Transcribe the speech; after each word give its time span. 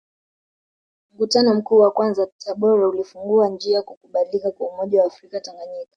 Mkutano 1.13 1.53
Mkuu 1.53 1.77
wa 1.79 1.91
kwanza 1.91 2.27
Tabora 2.37 2.87
ulifungua 2.87 3.49
njia 3.49 3.81
kukubalika 3.81 4.51
kwa 4.51 4.67
umoja 4.67 4.99
wa 5.01 5.07
afrika 5.07 5.39
Tanganyika 5.41 5.89